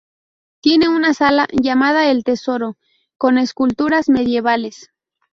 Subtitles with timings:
[0.63, 2.75] Tiene una sala, llamada del tesoro,
[3.19, 4.89] con esculturas medievales.